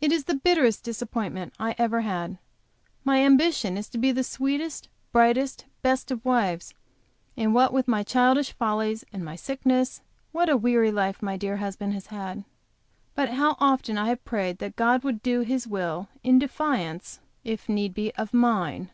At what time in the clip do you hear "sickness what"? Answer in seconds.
9.36-10.48